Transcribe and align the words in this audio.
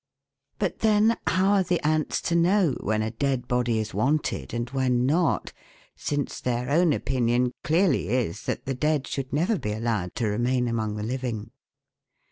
But 0.57 0.79
then 0.79 1.15
how 1.27 1.49
are 1.51 1.63
the 1.63 1.79
ants 1.85 2.21
to 2.23 2.35
know 2.35 2.75
when 2.79 3.03
a 3.03 3.11
dead 3.11 3.47
body 3.47 3.77
is 3.77 3.93
wanted 3.93 4.51
and 4.51 4.67
when 4.71 5.05
not, 5.05 5.53
since 5.95 6.41
their 6.41 6.71
own 6.71 6.91
opinion 6.91 7.51
clearly 7.63 8.09
is 8.09 8.45
that 8.45 8.65
the 8.65 8.73
dead 8.73 9.05
should 9.05 9.31
never 9.31 9.59
be 9.59 9.73
allowed 9.73 10.15
to 10.15 10.27
remain 10.27 10.67
among 10.67 10.95
the 10.95 11.03
living 11.03 11.51